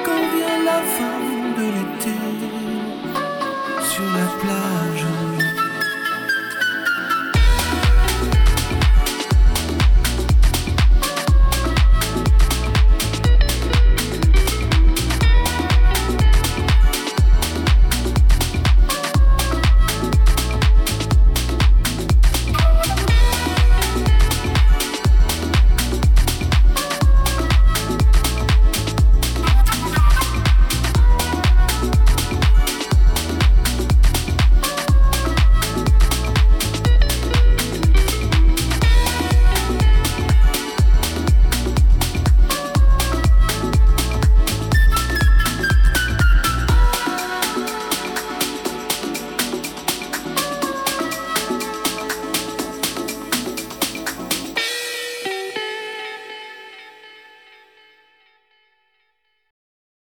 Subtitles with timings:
[0.05, 1.19] Quand vient la fin
[1.57, 2.17] de l'été,
[3.91, 5.05] sur la plage